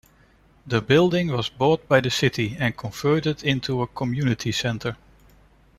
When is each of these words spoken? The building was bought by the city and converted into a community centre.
The 0.65 0.81
building 0.81 1.27
was 1.31 1.49
bought 1.49 1.87
by 1.87 1.99
the 2.01 2.09
city 2.09 2.57
and 2.59 2.75
converted 2.75 3.43
into 3.43 3.83
a 3.83 3.87
community 3.87 4.51
centre. 4.51 4.97